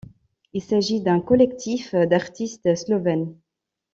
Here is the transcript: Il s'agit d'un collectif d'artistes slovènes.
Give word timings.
Il 0.53 0.63
s'agit 0.63 1.01
d'un 1.01 1.19
collectif 1.19 1.93
d'artistes 1.93 2.73
slovènes. 2.75 3.35